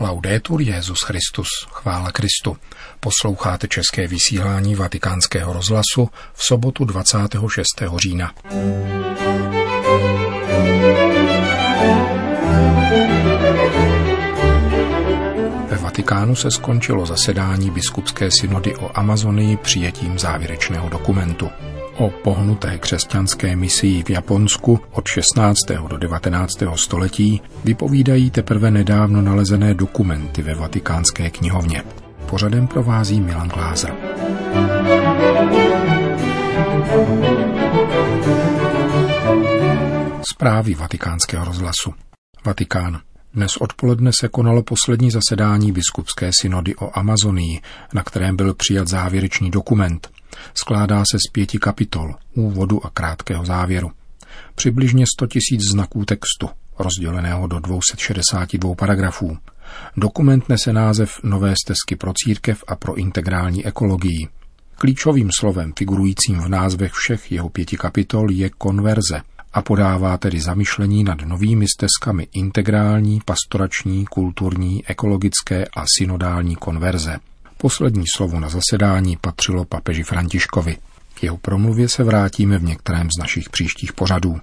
[0.00, 2.56] Laudetur Jezus Christus, chvála Kristu.
[3.00, 7.66] Posloucháte české vysílání Vatikánského rozhlasu v sobotu 26.
[7.96, 8.32] října.
[15.68, 21.50] Ve Vatikánu se skončilo zasedání biskupské synody o Amazonii přijetím závěrečného dokumentu
[21.98, 25.56] o pohnuté křesťanské misii v Japonsku od 16.
[25.88, 26.62] do 19.
[26.74, 31.82] století vypovídají teprve nedávno nalezené dokumenty ve vatikánské knihovně.
[32.26, 33.94] Pořadem provází Milan Glázer.
[40.22, 41.94] Zprávy vatikánského rozhlasu.
[42.44, 43.00] Vatikán.
[43.34, 47.60] Dnes odpoledne se konalo poslední zasedání biskupské synody o Amazonii,
[47.94, 50.10] na kterém byl přijat závěrečný dokument,
[50.54, 53.90] Skládá se z pěti kapitol, úvodu a krátkého závěru.
[54.54, 56.48] Přibližně 100 tisíc znaků textu,
[56.78, 59.38] rozděleného do 262 paragrafů.
[59.96, 64.28] Dokument nese název Nové stezky pro církev a pro integrální ekologii.
[64.76, 69.20] Klíčovým slovem figurujícím v názvech všech jeho pěti kapitol je konverze
[69.52, 77.18] a podává tedy zamyšlení nad novými stezkami integrální, pastorační, kulturní, ekologické a synodální konverze–
[77.64, 80.76] Poslední slovo na zasedání patřilo papeži Františkovi.
[81.14, 84.40] K jeho promluvě se vrátíme v některém z našich příštích pořadů.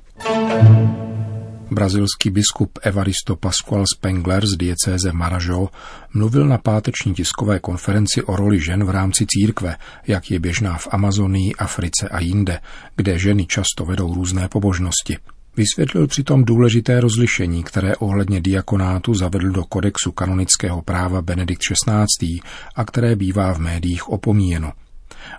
[1.72, 5.70] Brazilský biskup Evaristo Pascual Spengler z diecéze Marajo
[6.14, 9.76] mluvil na páteční tiskové konferenci o roli žen v rámci církve,
[10.08, 12.60] jak je běžná v Amazonii, Africe a jinde,
[12.96, 15.18] kde ženy často vedou různé pobožnosti.
[15.58, 22.40] Vysvětlil přitom důležité rozlišení, které ohledně diakonátu zavedl do kodexu kanonického práva Benedikt XVI.
[22.76, 24.72] a které bývá v médiích opomíjeno.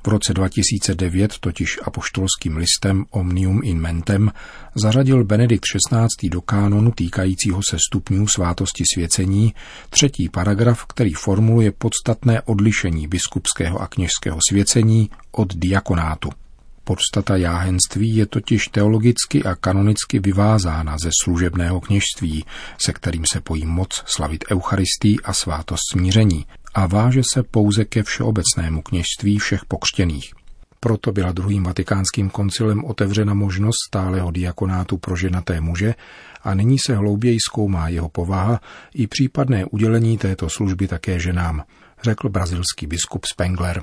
[0.05, 4.30] V roce 2009 totiž apoštolským listem Omnium in Mentem
[4.74, 6.28] zařadil Benedikt XVI.
[6.28, 9.55] do kánonu týkajícího se stupňů svátosti svěcení
[9.90, 16.41] třetí paragraf, který formuluje podstatné odlišení biskupského a kněžského svěcení od diakonátu.
[16.84, 22.45] Podstata jáhenství je totiž teologicky a kanonicky vyvázána ze služebného kněžství,
[22.79, 28.02] se kterým se pojí moc slavit Eucharistii a svátost smíření a váže se pouze ke
[28.02, 30.33] všeobecnému kněžství všech pokřtěných.
[30.80, 35.95] Proto byla druhým vatikánským koncilem otevřena možnost stáleho diakonátu pro ženaté muže
[36.42, 38.61] a nyní se hlouběji zkoumá jeho povaha
[38.95, 41.62] i případné udělení této služby také ženám,
[42.02, 43.83] řekl brazilský biskup Spengler.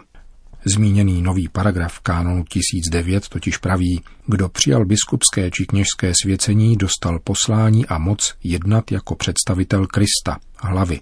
[0.66, 7.86] Zmíněný nový paragraf kánonu 1009 totiž praví, kdo přijal biskupské či kněžské svěcení, dostal poslání
[7.86, 11.00] a moc jednat jako představitel Krista, hlavy.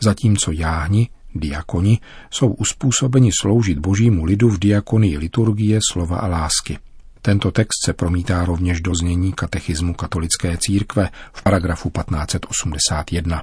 [0.00, 6.78] Zatímco jáhni, diakoni, jsou uspůsobeni sloužit božímu lidu v diakonii liturgie, slova a lásky.
[7.22, 13.42] Tento text se promítá rovněž do znění katechismu katolické církve v paragrafu 1581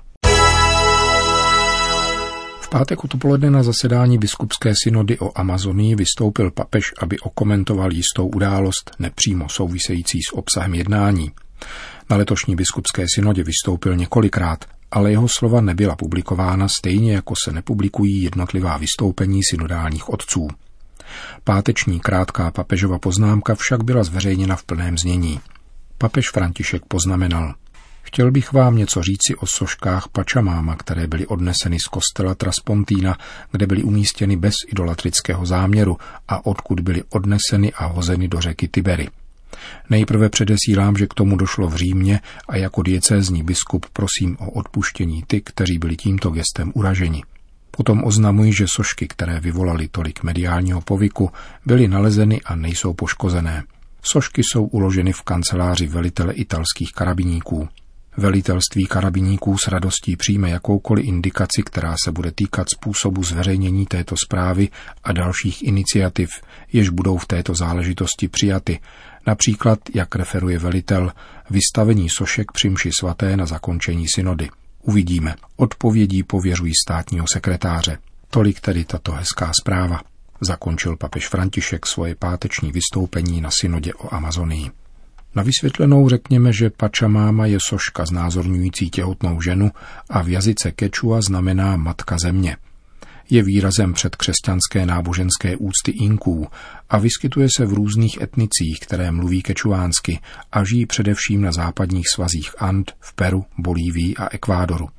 [2.73, 9.49] pátek odpoledne na zasedání biskupské synody o Amazonii vystoupil papež, aby okomentoval jistou událost nepřímo
[9.49, 11.31] související s obsahem jednání.
[12.09, 18.23] Na letošní biskupské synodě vystoupil několikrát, ale jeho slova nebyla publikována stejně jako se nepublikují
[18.23, 20.47] jednotlivá vystoupení synodálních otců.
[21.43, 25.39] Páteční krátká papežova poznámka však byla zveřejněna v plném znění.
[25.97, 27.53] Papež František poznamenal.
[28.03, 33.17] Chtěl bych vám něco říci o soškách Pačamáma, které byly odneseny z kostela Traspontína,
[33.51, 35.97] kde byly umístěny bez idolatrického záměru
[36.27, 39.09] a odkud byly odneseny a hozeny do řeky Tibery.
[39.89, 45.23] Nejprve předesílám, že k tomu došlo v Římě a jako diecézní biskup prosím o odpuštění
[45.27, 47.23] ty, kteří byli tímto gestem uraženi.
[47.71, 51.31] Potom oznamuji, že sošky, které vyvolaly tolik mediálního povyku,
[51.65, 53.63] byly nalezeny a nejsou poškozené.
[54.01, 57.69] Sošky jsou uloženy v kanceláři velitele italských karabiníků.
[58.17, 64.69] Velitelství karabiníků s radostí přijme jakoukoliv indikaci, která se bude týkat způsobu zveřejnění této zprávy
[65.03, 66.29] a dalších iniciativ,
[66.73, 68.79] jež budou v této záležitosti přijaty,
[69.27, 71.11] například, jak referuje velitel,
[71.49, 74.49] vystavení sošek při svaté na zakončení synody.
[74.81, 75.35] Uvidíme.
[75.55, 77.97] Odpovědí pověřují státního sekretáře.
[78.29, 80.01] Tolik tedy tato hezká zpráva.
[80.41, 84.82] Zakončil papež František svoje páteční vystoupení na synodě o Amazonii.
[85.35, 89.71] Na vysvětlenou řekněme, že Pačamáma je soška znázorňující těhotnou ženu
[90.09, 92.57] a v jazyce Kečua znamená matka země.
[93.29, 96.47] Je výrazem předkřesťanské náboženské úcty Inků
[96.89, 100.19] a vyskytuje se v různých etnicích, které mluví kečuánsky
[100.51, 104.89] a žijí především na západních svazích And, v Peru, Bolívii a Ekvádoru.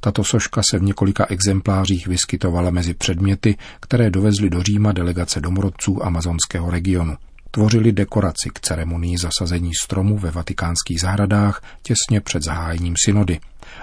[0.00, 6.04] Tato soška se v několika exemplářích vyskytovala mezi předměty, které dovezly do Říma delegace domorodců
[6.04, 7.16] amazonského regionu
[7.56, 13.40] tvořili dekoraci k ceremonii zasazení stromu ve vatikánských zahradách těsně před zahájením synody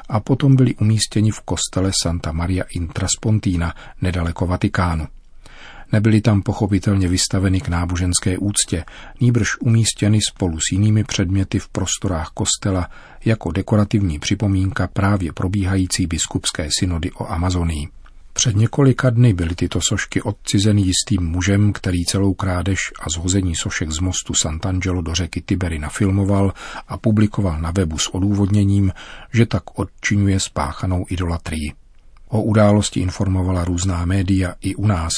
[0.10, 5.08] a potom byli umístěni v kostele Santa Maria Intraspontina nedaleko Vatikánu.
[5.92, 8.86] Nebyly tam pochopitelně vystaveny k náboženské úctě,
[9.22, 12.90] nýbrž umístěny spolu s jinými předměty v prostorách kostela
[13.26, 17.88] jako dekorativní připomínka právě probíhající biskupské synody o Amazonii.
[18.34, 23.92] Před několika dny byly tyto sošky odcizeny jistým mužem, který celou krádež a zhození sošek
[23.92, 26.54] z mostu Sant'Angelo do řeky Tibery nafilmoval
[26.88, 28.92] a publikoval na webu s odůvodněním,
[29.34, 31.74] že tak odčinuje spáchanou idolatrii.
[32.28, 35.14] O události informovala různá média i u nás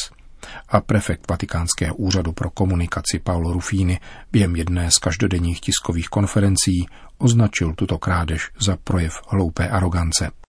[0.70, 4.00] a prefekt Vatikánského úřadu pro komunikaci Paolo Rufini
[4.32, 6.86] během jedné z každodenních tiskových konferencí
[7.18, 10.44] označil tuto krádež za projev hloupé arogance.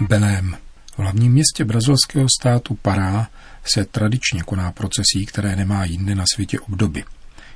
[0.00, 0.56] Belém.
[0.94, 3.28] V hlavním městě brazilského státu Pará
[3.64, 7.04] se tradičně koná procesí, které nemá jinde na světě obdoby.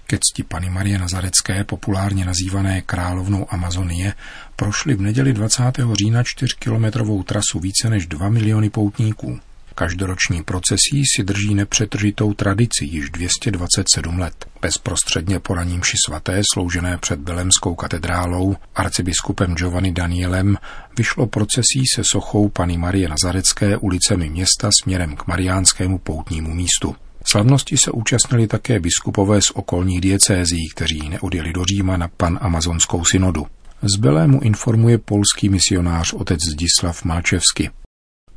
[0.07, 4.15] Ke cti Pany Marie Nazarecké, populárně nazývané královnou Amazonie,
[4.57, 5.63] prošly v neděli 20.
[5.93, 9.41] října 4-kilometrovou trasu více než 2 miliony poutníků.
[9.81, 14.47] Každoroční procesí si drží nepřetržitou tradici již 227 let.
[14.63, 20.59] Bezprostředně po raním ši svaté, sloužené před Belemskou katedrálou, arcibiskupem Giovanni Danielem,
[20.97, 26.97] vyšlo procesí se sochou Pany Marie Nazarecké ulicemi města směrem k mariánskému poutnímu místu.
[27.25, 33.05] Slavnosti se účastnili také biskupové z okolních diecézí, kteří neodjeli do Říma na pan amazonskou
[33.05, 33.47] synodu.
[33.83, 37.71] Z Belému informuje polský misionář otec Zdislav Malčevsky.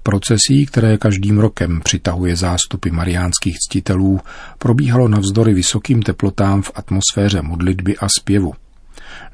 [0.03, 4.19] Procesí, které každým rokem přitahuje zástupy mariánských ctitelů,
[4.57, 8.53] probíhalo navzdory vysokým teplotám v atmosféře modlitby a zpěvu.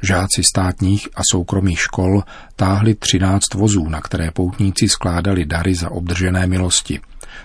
[0.02, 2.24] Žáci státních a soukromých škol
[2.56, 7.00] táhli třináct vozů, na které poutníci skládali dary za obdržené milosti,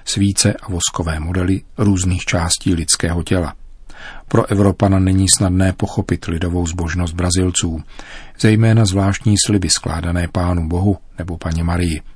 [0.04, 3.54] svíce a voskové modely různých částí lidského těla.
[4.28, 7.82] Pro Evropana není snadné pochopit lidovou zbožnost Brazilců,
[8.40, 12.02] zejména zvláštní sliby skládané Pánu Bohu nebo Paně Marii–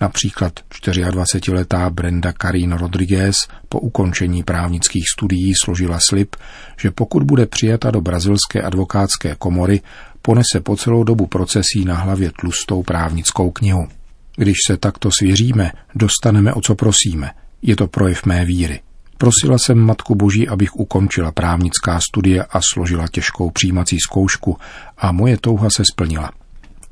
[0.00, 0.52] Například
[0.82, 3.36] 24-letá Brenda Karin Rodriguez
[3.68, 6.36] po ukončení právnických studií složila slib,
[6.80, 9.80] že pokud bude přijata do brazilské advokátské komory,
[10.22, 13.88] ponese po celou dobu procesí na hlavě tlustou právnickou knihu.
[14.36, 17.30] Když se takto svěříme, dostaneme o co prosíme.
[17.62, 18.80] Je to projev mé víry.
[19.18, 24.56] Prosila jsem Matku Boží, abych ukončila právnická studie a složila těžkou přijímací zkoušku
[24.98, 26.30] a moje touha se splnila,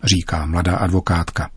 [0.05, 1.51] říká mladá advokátka.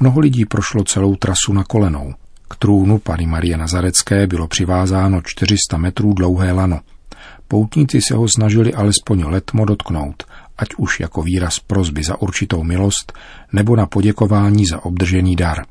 [0.00, 2.14] Mnoho lidí prošlo celou trasu na kolenou.
[2.48, 6.80] K trůnu Pany Marie Nazarecké bylo přivázáno 400 metrů dlouhé lano.
[7.48, 10.22] Poutníci se ho snažili alespoň letmo dotknout,
[10.58, 13.12] ať už jako výraz prozby za určitou milost,
[13.52, 15.64] nebo na poděkování za obdržený dar.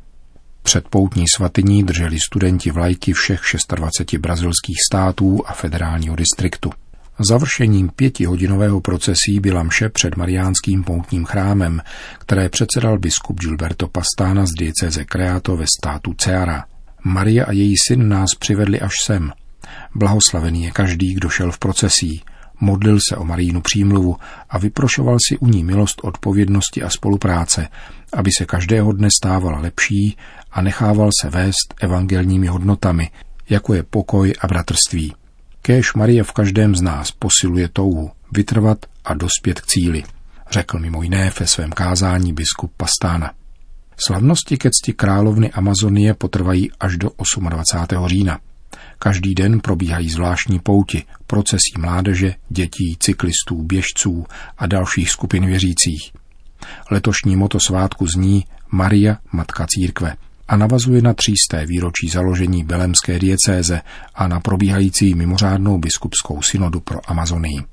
[0.63, 3.41] Před poutní svatyní drželi studenti vlajky všech
[3.75, 6.71] 26 brazilských států a federálního distriktu.
[7.19, 11.81] Završením pětihodinového procesí byla mše před mariánským poutním chrámem,
[12.19, 16.65] které předsedal biskup Gilberto Pastana z dieceze Creato ve státu Ceara.
[17.03, 19.31] Maria a její syn nás přivedli až sem.
[19.95, 22.21] Blahoslavený je každý, kdo šel v procesí,
[22.59, 24.15] modlil se o Marínu přímluvu
[24.49, 27.67] a vyprošoval si u ní milost odpovědnosti a spolupráce,
[28.13, 30.17] aby se každého dne stávala lepší
[30.51, 33.09] a nechával se vést evangelními hodnotami,
[33.49, 35.13] jako je pokoj a bratrství.
[35.65, 40.03] Kéž Marie v každém z nás posiluje touhu vytrvat a dospět k cíli,
[40.51, 43.31] řekl mimo jiné ve svém kázání biskup Pastána.
[43.97, 47.09] Slavnosti ke cti královny Amazonie potrvají až do
[47.49, 48.07] 28.
[48.07, 48.39] října.
[48.99, 54.25] Každý den probíhají zvláštní pouti, procesí mládeže, dětí, cyklistů, běžců
[54.57, 56.11] a dalších skupin věřících.
[56.91, 60.15] Letošní moto svátku zní Maria, Matka církve–
[60.53, 63.81] a navazuje na třísté výročí založení Belemské diecéze
[64.15, 67.72] a na probíhající mimořádnou biskupskou synodu pro Amazonii.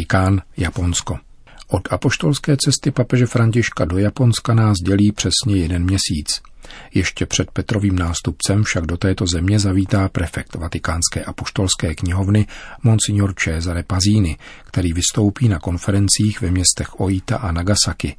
[0.00, 1.18] Vatikán, Japonsko.
[1.68, 6.40] Od apoštolské cesty papeže Františka do Japonska nás dělí přesně jeden měsíc.
[6.94, 12.46] Ještě před Petrovým nástupcem však do této země zavítá prefekt Vatikánské apoštolské knihovny
[12.82, 18.16] Monsignor Cesare Pazini, který vystoupí na konferencích ve městech Oita a Nagasaki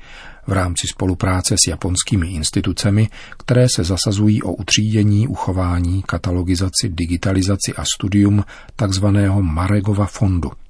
[0.48, 7.84] v rámci spolupráce s japonskými institucemi, které se zasazují o utřídění, uchování, katalogizaci, digitalizaci a
[7.96, 8.44] studium
[8.76, 9.06] tzv.
[9.42, 10.52] Maregova fondu–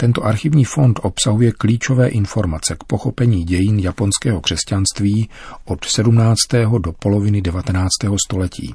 [0.00, 5.28] Tento archivní fond obsahuje klíčové informace k pochopení dějin japonského křesťanství
[5.64, 6.38] od 17.
[6.78, 7.88] do poloviny 19.
[8.26, 8.74] století.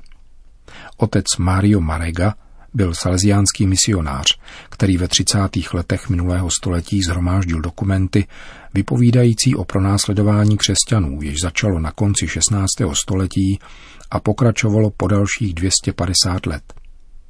[0.97, 2.33] Otec Mario Marega
[2.73, 4.39] byl salesiánský misionář,
[4.69, 5.39] který ve 30.
[5.73, 8.27] letech minulého století zhromáždil dokumenty
[8.73, 12.67] vypovídající o pronásledování křesťanů, jež začalo na konci 16.
[12.93, 13.59] století
[14.11, 16.84] a pokračovalo po dalších 250 let.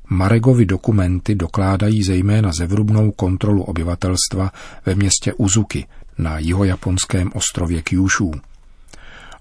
[0.10, 4.52] Maregovi dokumenty dokládají zejména zevrubnou kontrolu obyvatelstva
[4.86, 5.86] ve městě Uzuki
[6.18, 8.32] na jihojaponském ostrově Kyushu.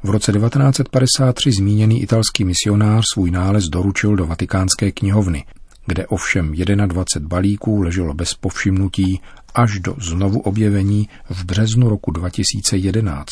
[0.03, 5.45] V roce 1953 zmíněný italský misionář svůj nález doručil do vatikánské knihovny,
[5.87, 9.21] kde ovšem 21 balíků leželo bez povšimnutí
[9.55, 13.27] až do znovu objevení v březnu roku 2011,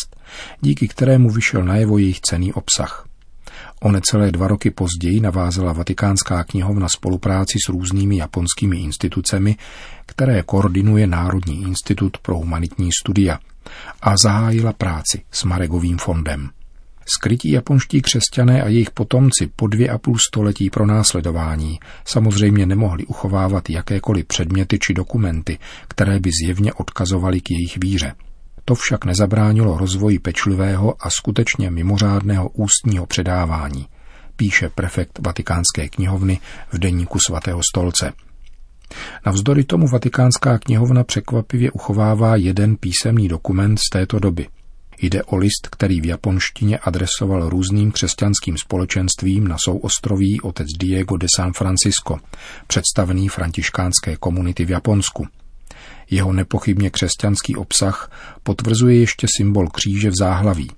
[0.61, 3.12] díky kterému vyšel najevo jejich cený obsah.
[3.83, 9.57] O necelé dva roky později navázala Vatikánská knihovna spolupráci s různými japonskými institucemi,
[10.07, 13.39] které koordinuje Národní institut pro humanitní studia
[14.03, 16.51] a zahájila práci s Maregovým fondem.
[17.07, 23.07] Skrytí japonští křesťané a jejich potomci po dvě a půl století pro následování samozřejmě nemohli
[23.07, 25.59] uchovávat jakékoliv předměty či dokumenty,
[25.89, 28.15] které by zjevně odkazovaly k jejich víře.
[28.65, 33.87] To však nezabránilo rozvoji pečlivého a skutečně mimořádného ústního předávání,
[34.37, 36.41] píše prefekt Vatikánské knihovny
[36.73, 38.13] v deníku svatého stolce.
[39.27, 44.49] Navzdory tomu Vatikánská knihovna překvapivě uchovává jeden písemný dokument z této doby–
[45.03, 51.27] Jde o list, který v japonštině adresoval různým křesťanským společenstvím na souostroví otec Diego de
[51.37, 52.19] San Francisco,
[52.67, 55.27] představený františkánské komunity v Japonsku.
[56.13, 60.71] Jeho nepochybně křesťanský obsah potvrzuje ještě symbol kříže v záhlaví.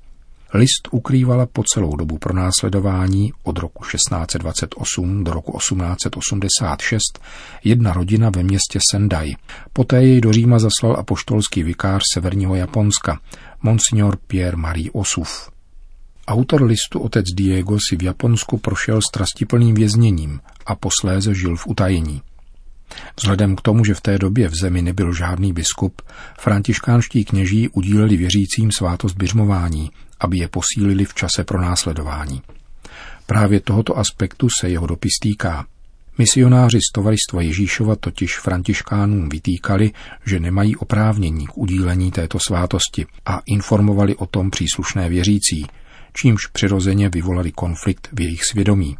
[0.54, 7.18] List ukrývala po celou dobu pronásledování od roku 1628 do roku 1886
[7.64, 9.34] jedna rodina ve městě Sendai.
[9.72, 13.20] Poté jej do Říma zaslal apoštolský vikář severního Japonska,
[13.62, 15.50] monsignor Pierre Marie Osuf.
[16.28, 22.22] Autor listu otec Diego si v Japonsku prošel strastiplným vězněním a posléze žil v utajení.
[23.20, 26.02] Vzhledem k tomu, že v té době v zemi nebyl žádný biskup,
[26.38, 32.42] františkánští kněží udíleli věřícím svátost běžmování, aby je posílili v čase pro následování.
[33.26, 35.66] Právě tohoto aspektu se jeho dopis týká.
[36.18, 39.90] Misionáři z tovaristva Ježíšova totiž františkánům vytýkali,
[40.26, 45.66] že nemají oprávnění k udílení této svátosti a informovali o tom příslušné věřící,
[46.12, 48.96] čímž přirozeně vyvolali konflikt v jejich svědomí.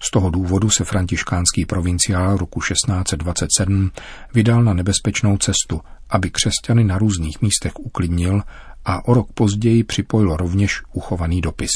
[0.00, 3.90] Z toho důvodu se františkánský provinciál roku 1627
[4.34, 8.42] vydal na nebezpečnou cestu, aby křesťany na různých místech uklidnil
[8.84, 11.70] a o rok později připojil rovněž uchovaný dopis.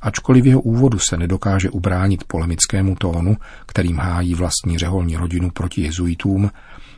[0.00, 6.50] Ačkoliv jeho úvodu se nedokáže ubránit polemickému tónu, kterým hájí vlastní řeholní rodinu proti jezuitům,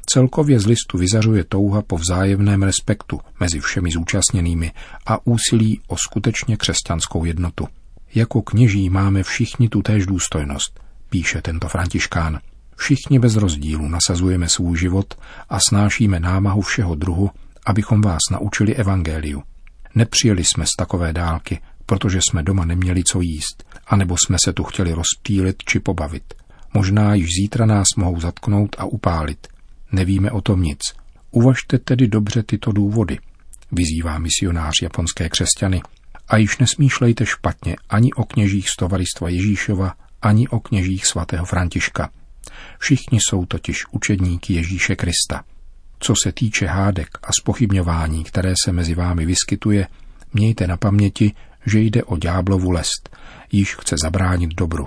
[0.07, 4.73] celkově z listu vyzařuje touha po vzájemném respektu mezi všemi zúčastněnými
[5.07, 7.69] a úsilí o skutečně křesťanskou jednotu.
[8.15, 12.39] Jako kněží máme všichni tutéž důstojnost, píše tento františkán.
[12.77, 15.15] Všichni bez rozdílu nasazujeme svůj život
[15.49, 17.31] a snášíme námahu všeho druhu,
[17.67, 19.43] abychom vás naučili evangeliu.
[19.95, 24.65] Nepřijeli jsme z takové dálky, protože jsme doma neměli co jíst, anebo jsme se tu
[24.65, 26.35] chtěli rozptýlit či pobavit.
[26.75, 29.47] Možná již zítra nás mohou zatknout a upálit.
[29.93, 30.81] Nevíme o tom nic.
[31.31, 33.19] Uvažte tedy dobře tyto důvody,
[33.73, 35.83] vyzývá misionář japonské křesťany.
[36.29, 42.11] A již nesmýšlejte špatně ani o kněžích z tovaristva Ježíšova, ani o kněžích svatého Františka.
[42.79, 45.45] Všichni jsou totiž učedníky Ježíše Krista.
[46.01, 49.87] Co se týče hádek a spochybňování, které se mezi vámi vyskytuje,
[50.33, 51.33] mějte na paměti,
[51.67, 53.17] že jde o ďáblovu lest,
[53.53, 54.87] již chce zabránit dobru.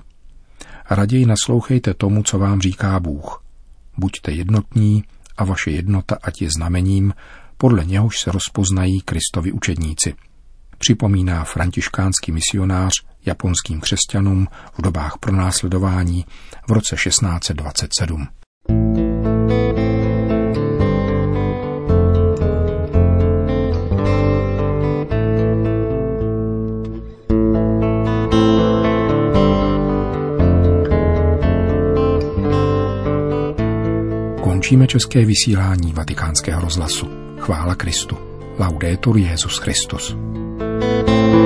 [0.90, 3.44] Raději naslouchejte tomu, co vám říká Bůh.
[3.98, 5.04] Buďte jednotní
[5.38, 7.14] a vaše jednota ať je znamením,
[7.58, 10.14] podle něhož se rozpoznají Kristovi učedníci.
[10.82, 12.92] Připomíná františkánský misionář
[13.26, 14.48] japonským křesťanům
[14.78, 16.26] v dobách pronásledování
[16.68, 18.28] v roce 1627.
[34.44, 37.10] Končíme české vysílání vatikánského rozhlasu.
[37.40, 38.18] Chvála Kristu.
[38.60, 40.31] Laudetur Jezus Christus.
[41.12, 41.41] Thank you